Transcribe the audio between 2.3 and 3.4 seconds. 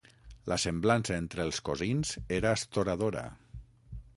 era astoradora.